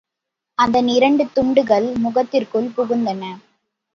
[0.59, 3.23] அதன் இரண்டு துண்டுகள் முகத்திற்குள் புகுந்தன.